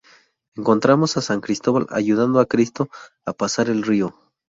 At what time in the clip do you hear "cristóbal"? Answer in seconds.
1.41-1.85